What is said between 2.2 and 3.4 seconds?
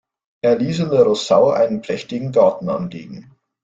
Garten anlegen.